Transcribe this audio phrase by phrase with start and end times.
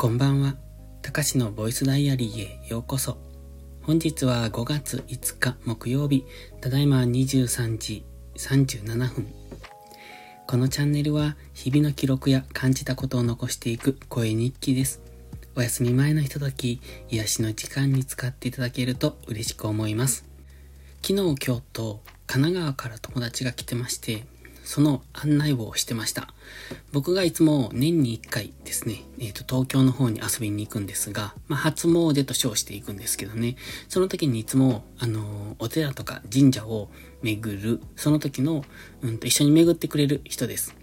[0.00, 0.56] こんばんは。
[1.02, 3.18] たかしのボイスダイアリーへようこそ。
[3.82, 6.24] 本日は5月5日木曜日、
[6.62, 9.26] ただいま23時37分。
[10.46, 15.02] このチャンネルは日々の記録や感じたことを残していく声日記です。
[15.54, 20.24] お休み前のひととき、癒しの時間に使っていただけると嬉しく思います。
[21.02, 24.24] 昨日、今日と神奈川から友達が来てまして、
[24.70, 26.28] その案内をしてました。
[26.92, 33.56] 僕がいつも年に1回ですね、えっ、ー、と、東京の方に遊びに行くんですが、まあ、初詣と称していくんですけどね、
[33.88, 36.88] その時にいつも、あの、お寺とか神社を
[37.20, 38.64] 巡る、その時の、
[39.02, 40.76] うんと、一緒に巡ってくれる人です。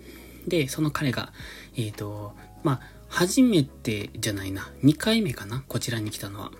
[0.45, 1.31] で、その彼が、
[1.77, 2.33] えっ、ー、と、
[2.63, 6.51] まあ、初めてじゃないな、2回目かな、こちらに来たのは。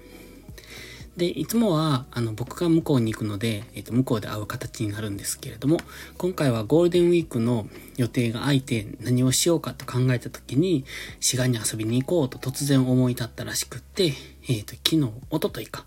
[1.18, 5.80] で、いつもは、あの、僕が向こうに行くので、えっ、と、向こうで会う形になるんですけれども、
[6.20, 7.68] 今回はゴールデンウィークの
[7.98, 10.86] 予定が空いて何をしようかと考えた時に、
[11.20, 14.14] 滋賀に遊びに行こうと突然思い立ったらしくって、
[14.48, 15.86] えっ、と、昨日、おとといか。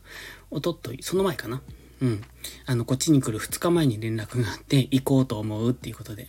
[0.51, 1.63] おととい、その前かな。
[2.03, 2.23] うん。
[2.67, 6.27] あの、こっちに来る2日前に連絡があって、行こうと思うっていうことで。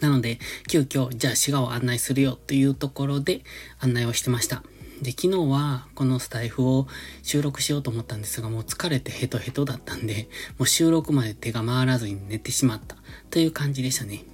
[0.00, 3.42] なので、急遽、じゃあ滋賀を案内するよというところで
[3.80, 4.62] 案内をしてました。
[5.02, 6.88] で、昨日はこのスタイフを
[7.22, 12.96] 収録しようと思ったんですが、もう疲れてヘトヘトだったんで、もう収録まで手が回らずに寝てしまった
[13.30, 14.24] という感じでしたね。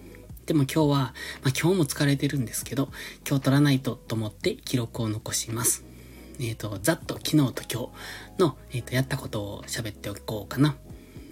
[0.47, 0.98] でも今日は、
[1.42, 2.89] まあ今日も疲れてるんですけど、
[3.29, 5.85] 今日撮らないとと思って記録を残します。
[6.41, 7.92] えっ、ー、と、ざっと昨日と今
[8.37, 10.77] 日の、えっ、ー、と、やったことを喋っておこうかな。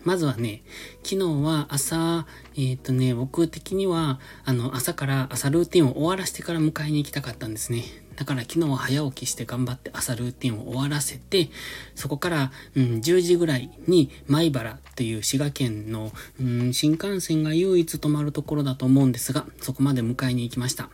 [0.05, 0.63] まずはね、
[1.05, 7.85] 昨日は朝、えっ、ー、とね、僕的には、あの、朝から朝ルーティンを終わらせてから迎えに行きたかったんですね。
[8.17, 11.49] だから昨日は早起きして頑張って朝ルーティンを終わらせて、
[11.95, 20.91] そこから、うん、10時ぐらいに米原っていう滋賀県の、うん、新幹線が唯一止まるところだと思うんですが、そこまで迎えに行きました。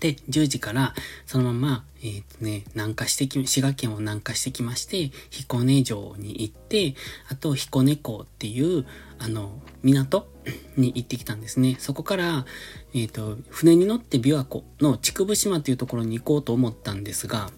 [0.00, 0.94] で、10時から
[1.26, 6.94] そのまま、えっ、とね、南下してき、滋賀県を南下してきまして、彦根城に行って、
[7.28, 8.86] あと彦根港っていう、
[9.18, 10.28] あの、港
[10.76, 11.76] に行ってきたんですね。
[11.78, 12.46] そこから、
[12.94, 17.50] えっ、ー、と、船に乗って琵琶湖の竹生島というところに行こうと思ったんですが、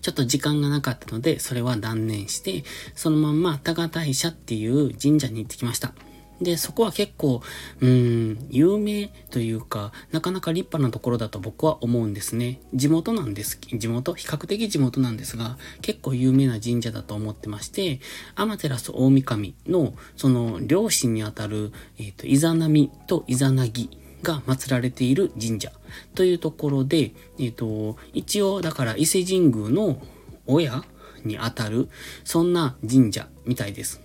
[0.00, 5.94] ちょっと時間がなかったので、それは断念して、そのまんま多賀大社っていう神社に行ってきました。
[6.42, 7.42] で、そこは結構、
[7.80, 12.60] うん、有名というか、なかなか立派なところだと僕は思うんですね。
[12.74, 13.58] 地元なんです。
[13.60, 18.00] 地元比較的地元なんですが、結構有名な神社だと思ってまして、
[18.34, 23.90] アマテラス大神の、その、両親にあたる、えっ、ー、と、イザナミとイザナギ
[24.22, 25.72] が祀られている神社
[26.14, 29.98] というところで、えっ、ー、と、一応、だから伊勢神宮の
[30.46, 30.84] 親
[31.24, 31.88] にあたる、
[32.24, 34.00] そんな神社みたいです。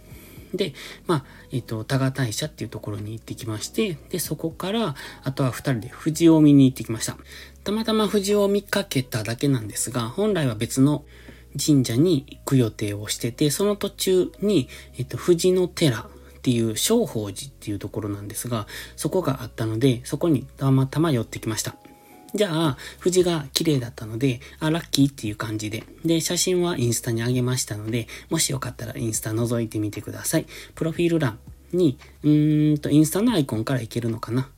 [0.54, 0.74] で、
[1.06, 7.18] まあ、えっ、ー、と、多賀大社っていうところに行ってきまして、で、そこから、あとは二人で富士を見に行ってきました。
[7.64, 11.04] たまたま富士を見かけただけなんですが、本来は別の
[11.64, 21.76] 神社に行く予定をしてて、その途中に、えっ、ー、と、富士の寺っていう正法寺っていうところなんですが、そこがあったので、そこにたまたま寄ってきました。
[22.34, 25.84] じゃあ、富士が綺麗だったので、あ、ラッキーっていう感じで。
[26.04, 30.46] で、写真はインスタにあげましたので、もしよかったらインスタ覗いてみてください。
[30.76, 31.40] プロフィール欄
[31.72, 34.50] に、うーんと、インスタのアイコンからいけるのかな。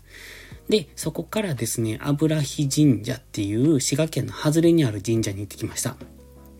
[0.68, 5.96] で、そこからですね、油火神社っていう滋賀県の外れにある神社に行ってきました。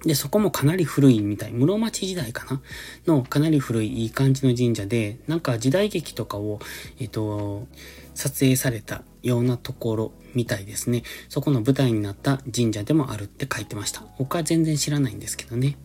[0.06, 1.52] で、そこもかなり古いみたい。
[1.52, 2.62] 室町時代かな？
[3.06, 6.60] のかなり古いいい感じの神社で、なんか時代劇とかを、
[7.00, 7.68] えっと、
[8.14, 11.04] 撮影されたようなところみたいですね。
[11.28, 14.02] そこの舞台になった神社でもあるって書いてました。
[14.02, 15.78] 他は全然知らないんですけどね。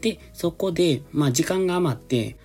[0.00, 2.36] で、そこで、まあ時間が余って、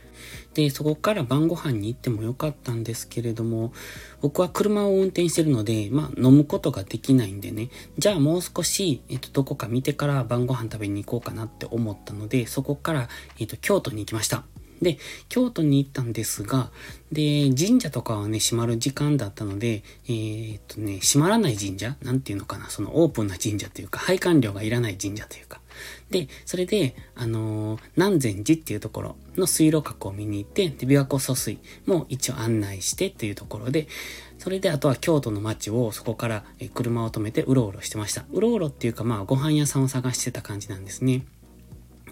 [0.70, 3.72] そこから晩ご飯に行ってもよかったんですけれども、
[4.22, 13.10] 僕は車を運転してるので、まあ飲むことができないんでね、じゃあもう少し、えっと、どこか見てから晩ご飯食べに行こうかなって思ったので、そこから、
[13.40, 14.44] えっと、京都に行きました。
[14.82, 16.70] で、京都に行ったんですが、
[17.12, 21.96] で、神社とかはね、閉まる時間だったので、えー、っとね、閉まらない神社？
[22.04, 22.70] なんていうのかな？
[22.70, 25.62] そのオープンな神社というか、配管料がいらない神社というか。
[26.10, 33.88] で、それで、あのー、南禅寺っていうところの水路閣を見に行って、で、琵琶湖疎水も一応案内してっていうところで、
[34.38, 36.44] それであとは京都の街をそこから
[36.74, 38.26] 車を止めてうろうろしてました。
[38.32, 41.26] うろうろっていうかまあご飯屋さんを探してた感じなんですね。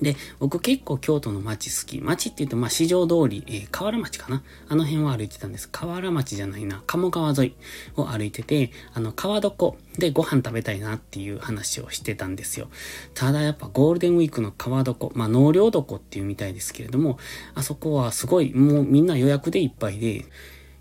[0.02, 2.02] で、僕結構京都の街好き。
[2.02, 5.70] 街って言うと、まあ、市場通り、えー、河原町かなあの辺を歩いてたんです。
[5.70, 7.54] 河原町じゃないな、鴨川沿い
[7.96, 12.68] を歩いてて、あの、川床でご飯食べたいなっていう話をしてたんですよ。
[13.14, 17.18] ただやっぱゴールデンウィークの川床、まあ、農業床っていうみたいですけれども、
[17.54, 20.26] あそこはすごい、もうみんな予約でいっぱいで、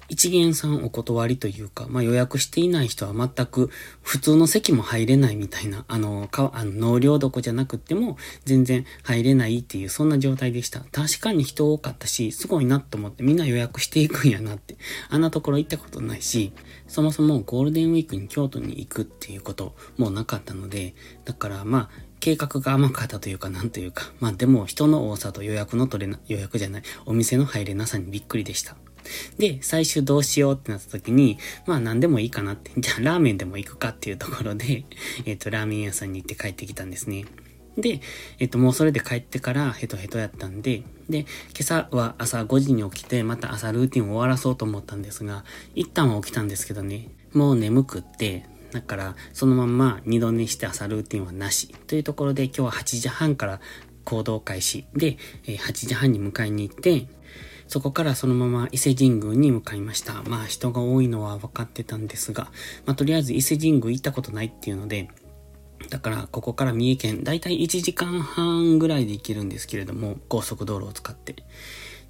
[0.08, 3.70] 一元さんお断りというか、まあ、予約していない人は全く
[4.02, 10.80] 普通の席も入れないみたいな、あの、かあの納涼床じゃなくっても全然入れないっていうそんな状態でした。
[10.92, 14.76] 確かに人多かったし、すごいなと思ってみんな予約していくんやなって。
[15.08, 16.52] あんなところ行ったことないし、
[16.86, 21.90] そもそもゴールデンウィークに京都に行くっていうこともなかったので、だからまあ、
[22.20, 28.76] 計画が甘かったというか、なんというか、まあでも人の多さと予約の取れな、予約じゃない、お店の入れなさにびっくりでした。
[29.38, 34.84] で、最終どうしようってなった時に、まあ何でもいいかなって、じゃあラーメンでも行くかっていうところで、
[35.26, 37.24] えっ、ー、と、ラーメン屋さんに行って帰ってきたんですね。
[37.76, 38.00] で、
[38.38, 41.26] えっと、もうそれで帰ってからヘトヘトやったんで、で、今
[41.60, 51.68] 朝は朝5時に起きて、また朝ルーティンを終わらそうと思ったんですが、一旦は起きたんですけどね、もう眠くって、だから、そのまんま二度寝して朝ルーティンはなし。
[51.86, 53.60] というところで今日は8時半から
[54.04, 55.16] 行動開始で、
[55.46, 57.06] 8時半に迎えに行って、
[57.68, 60.22] そこからそのまま伊勢神宮に向かいました。
[60.24, 62.50] まあ人が多いのは分かってたんですが、
[62.86, 65.08] まあとりあえず伊勢神宮行ったことないっていうので、
[65.90, 71.36] だからここから三重県、だいたい1時間半ぐらいで行けるんですけれども、高速道路を使って。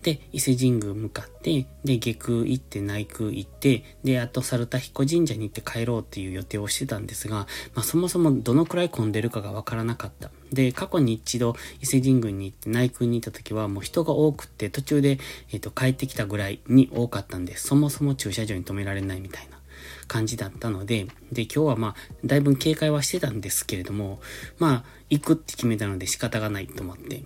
[0.03, 10.31] で、伊勢神宮向かって、で、下空行って内空行って、で、あと猿田彦神社に行って帰ろうっていう予定をしてたんですが、まあそもそもどのくらい混んでるかがわからなかった。
[10.55, 15.19] で、過去に一度伊勢神宮に行って内空に行った時はもう人が多くって途中で、
[15.53, 19.59] えっ、ー、と、帰ってきたぐらいに多かったんで、そもそも駐車場に止められないみたいな。
[20.07, 24.21] 感じだったので、で、今日はまあ、だいぶ警戒はしてたんですけれども、
[24.59, 27.23] まあ、行くって決めたので仕方がないと思って、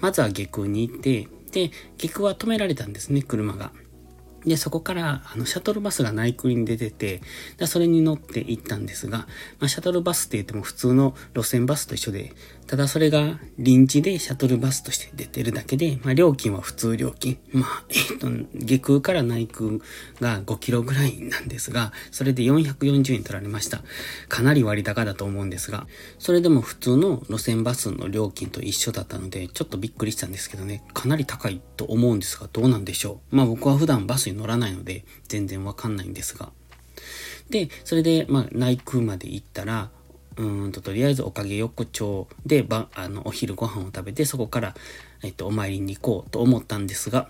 [0.00, 3.72] まずは下空に行って、で、結局は止められたんですね、車が。
[4.44, 7.22] で、そこから、あの、シャトルバスが内空に出てて、
[7.58, 9.18] でそれに乗って行ったんですが、
[9.60, 12.32] まあ、シャトルバスって言っても普通の路線バスと一緒で、
[12.66, 17.38] ただそれが臨時でシャトルバスとして出てるだけで、まあ、料金は普通料金。
[17.52, 19.78] まあ、えっと、下空から内空
[20.20, 23.82] が5キロぐらいなんですが、それで440円取られました。
[24.28, 25.86] かなり割高だと思うんですが、
[26.18, 33.36] それでも普通の路線バスの料金と一緒だったので、ちょっとびっくりしたんですけどね、かなり高いと思うんですが、どうなんでしょう。
[33.36, 36.52] まあ僕は普段バスに乗らないので、全然わかんないんですが。
[37.50, 39.90] で、それで、まあ、内空まで行ったら、
[40.36, 44.74] うんと、とりあえずおかげ横丁で、ば、あの、お昼ご飯を食べて、そこから、
[45.22, 47.28] えっと、お参りに行こうと思ったんですが、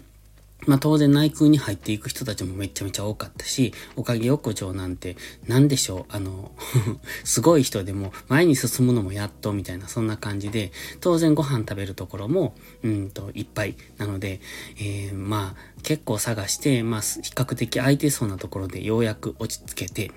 [0.66, 5.16] まあ当然内空に入っていく人たちもめちゃめちゃ多かったし、おかげ横丁なんて、
[5.49, 6.52] なんでしょう、あの
[7.25, 13.76] すごい人でも前に進むのもやっとみたいなそんな感じで、当然ご飯食べるところも、うんと、いっぱい。
[13.98, 14.40] なので、
[14.78, 20.12] えー、まあ結構探して、まあ比較的空いてそうなところでようやく落ち着けて、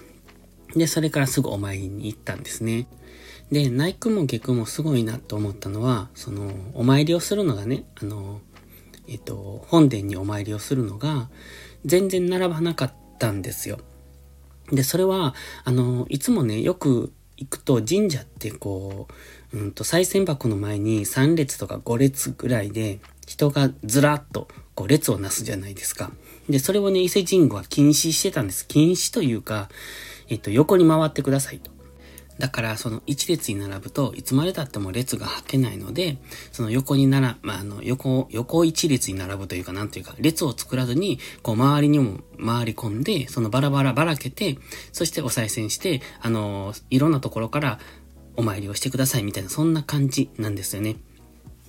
[0.76, 2.88] で、それからすぐお参りに行ったんですね。
[3.52, 8.42] で、内空も下空もすごいなと思ったのは、その、お参りをするのがね、あの、
[9.08, 11.30] えっと、本殿にお参りをするのが、
[11.86, 13.80] 全然並ばなかったんですよ。
[14.72, 19.08] で、それは、あの、いつもね、よく行くと神社ってこ
[19.54, 26.12] う、うんと、再銭箱の前に3列とか5列ぐらいで、人がずらっと、こう、列をなすじゃないですか。
[26.50, 28.68] で、それをね、伊勢神宮は禁止してたんです。
[28.68, 29.70] 禁止というか、
[30.30, 31.76] えっと、横に回ってくださいと。
[32.38, 36.18] だから、その一列に並ぶと、いつまで経っても列が吐けないので、
[36.52, 44.58] その横になら、まあ、あの、横、横一列に並ぶというか、なんというか、列を作らずに、こう、周りにも回り込んで、そのバラバラばらけて、
[44.92, 47.80] そしてお賽銭して、あの、いろんなところから
[48.36, 50.98] お参りをしてくださいみたいな、そんな感じなんですよね。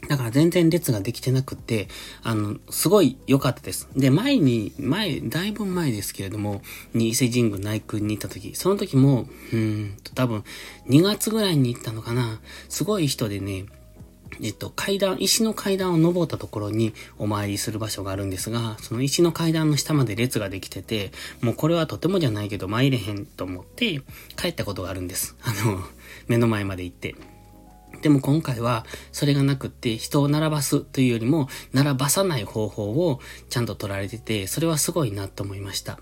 [0.09, 1.89] だから全然列ができてなくて、
[2.23, 3.89] あの、すごい良かったです。
[3.97, 6.63] で、前に、前、だいぶ前ですけれども、
[6.95, 10.45] に伊勢神宮内宮に行った時、その時も、うんと、多分、
[10.89, 12.41] 2月ぐらいに行ったのかな。
[12.69, 13.67] すごい人でね、
[14.43, 24.03] えっと、階段、石の階段を登ったところにお参りする場所があるんですが、その石の階段の下まで列ができてて、もうこれはとてもじゃないけど参れへんと思って
[24.37, 25.37] 帰ったことがあるんです。
[25.43, 25.81] あの、
[26.27, 27.15] 目の前まで行って。
[28.03, 35.99] でも今回はそれがなくって人を並ばすというよりも並ばさない方法をちゃんと取られてて、それはすごいなと思いました。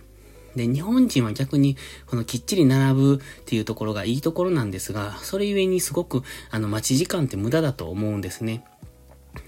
[0.57, 8.65] で、日本人は逆に、このきっちり並ぶっていうところがいいところなんですが、それゆえにすごく、あの、待ち時間って無駄だと思うんですね。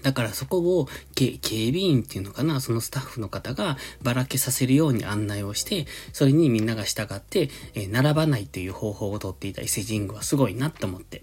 [0.01, 11.21] だからそこを警備員っていうのかな、そのスタッフの方がばらけさせるように案内をして、それにみんなが従って、え、並ばないっていう方法をとっていた伊勢神宮はすごいなと思って。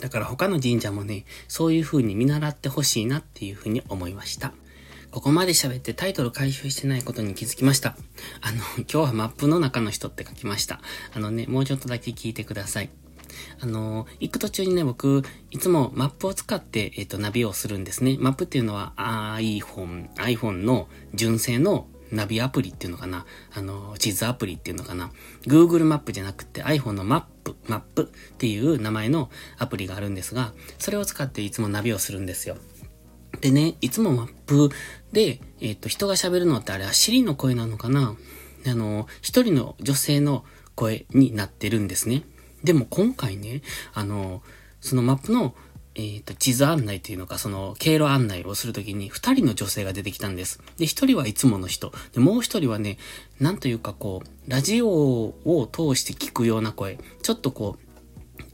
[0.00, 4.52] だから他の神社もね、そういう風に見習ってほしいなっていう風に思いました。
[5.10, 7.96] ここまで喋ってタイトル回収してないことに気づきました。
[8.40, 10.80] あの、今日はマップの中の人って書きました。
[11.14, 12.90] あのね、もうちょっとだけ聞いてください。
[13.60, 18.16] あの、行く途中にね、僕、いつもマップを使って、えっ、と、ナビをするんですね。
[18.18, 23.26] マップっていうのは iPhone、iPhone の純正のナビアプリっていうのかな？
[23.54, 25.10] あの、地図アプリっていうのかな
[25.46, 32.56] ?Google マップじゃなくて iPhone のマップ、マップっていう名前のアプリがあるんですが、それを使っていつもナビをするんですよ。
[33.40, 34.70] でね、いつもマップ
[35.12, 38.14] で、えっ、ー、と、人が喋るのってあれはシリの声なのかな？
[38.66, 42.22] あの、一人の女性の声になってるんですね。
[42.62, 43.62] でも今回ね、
[43.94, 44.42] あの、
[44.80, 45.54] そのマップの
[45.94, 50.60] えっ、ー、と、地図案内っていうのか、その、経路案内をするときに、二人の女性が出てきたんです。
[50.78, 51.92] で、一人はいつもの人。
[52.12, 52.98] で、もう一人はね、
[53.40, 56.98] なんというかこう、ラジオを通して聞くような声。
[57.22, 57.92] ちょっとこう、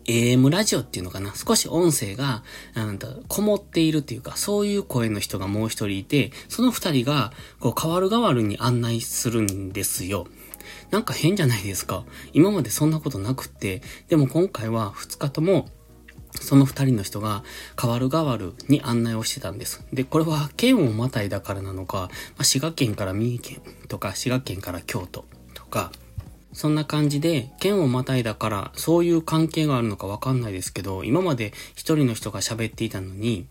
[0.09, 2.43] AM ラジオっていうのかな少し音声が、
[2.75, 10.27] なんこもっているっていうか、そういう声の人がもう一人いて、その二人が、こう、変わる変わるに案内するんですよ。
[10.91, 12.05] なんか変じゃないですか。
[12.33, 15.69] 今までそんなことなくって、でも今回は二日とも、
[16.41, 17.45] その二人の人が、
[17.81, 19.85] 変わる変わるに案内をしてたんです。
[19.93, 22.09] で、これは県をまたいだからなのか、ま
[22.39, 25.93] あ、滋賀県から三重県とか、滋賀県から京都とか、
[26.53, 33.47] そんな感じで、県をまたいだから、そういう関係があるのかわかんないですけど、今まで一人の人が喋っていたのに、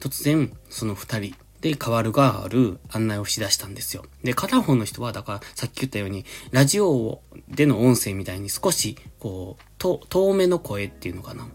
[0.00, 4.04] 突然、その二人で変わるがある案内をしだしたんですよ。
[4.22, 11.48] で、片方の人は、だから、さっき言ったように、ラジオでの音声みたいに少し、こう、と、遠めの声っていうのかな。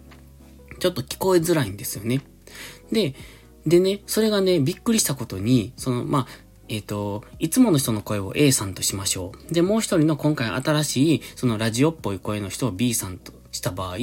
[0.82, 2.22] ちょっと聞こえづらいんですよね。
[2.92, 3.14] で、
[3.68, 6.28] でね、それがね、びっくりしたことに、その、まあ、
[6.70, 9.54] えっ、ー、と、いつもの人の声を A さんとしましょう。
[9.54, 13.98] で、もう一人の今回新しい、そのラジオっぽい声の人を B さんとした場合、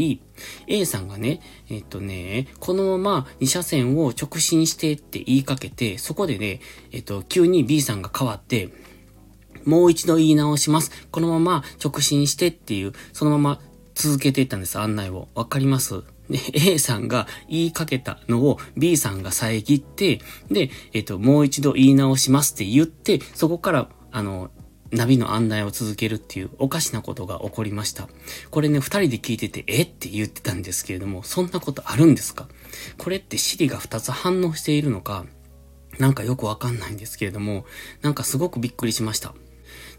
[0.69, 6.61] A さんがね、えっ、ー、とね、このまま2車線を直進してって言いかけて、そこでね、
[6.93, 8.69] えっ、ー、と、急に B さんが変わって、
[9.65, 10.93] もう一度言い直します。
[11.11, 13.61] このまま直進してっていう、そのまま
[13.97, 15.27] 続けていったんです、案内を。
[15.35, 16.05] わかります？
[16.31, 20.21] で、A さんが言いかけたのを B さんが遮って、
[20.51, 24.51] で、えっ、と、もう一度言い直しますって言って、そこから、あの、
[24.91, 28.09] ナビの案内を続けるっていうおかしなことが起こりました。
[28.51, 32.49] これね、二人で聞いてて、えって言ってたんですけれども、そんなことあるんですか？
[32.97, 35.27] これってシリが二つ反応しているのか、
[35.99, 37.67] なんかよくわかんないんですけれども、
[38.01, 39.35] なんかすごくびっくりしました。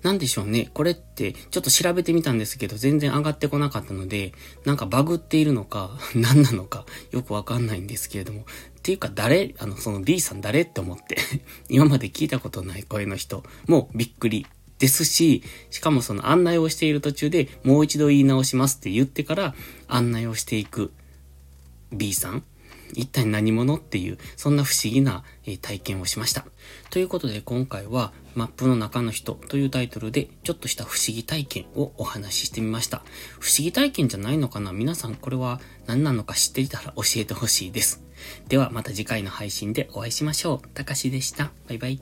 [0.01, 0.69] なんでしょうね。
[0.73, 4.33] これって、ちょっと調べてみたんですけど、全然上がってこなかったので、
[4.65, 8.41] なんかバグっているのか、 何なのか、よくわかんないんですけれども。
[8.41, 11.17] っていうか、誰、あの、その B さん誰って思って
[11.69, 14.45] 今まで聞いたことない声の人もびっくり
[14.79, 19.55] ですし、しかもその案内をしている途中でもう一度言い直しますって言ってから
[19.87, 20.93] 案内をしていく
[21.91, 22.43] B さん
[22.93, 26.45] 一体何者っていう、そんな不思議な、え体験をしました。
[26.89, 33.03] ということで今回は、マップの中の人というタイトルで、ちょっとした不思議体験をお話ししてみました。
[33.39, 34.71] 不思議体験じゃないのかな？
[34.71, 38.03] 皆さんこれは何なのか知っていたら教えてほしいです。
[38.47, 40.67] ではまた次回の配信でお会いしましょう。
[40.69, 41.51] たかしでした。
[41.67, 42.01] バイバイ。